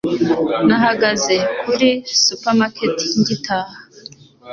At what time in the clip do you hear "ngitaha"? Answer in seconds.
3.19-3.75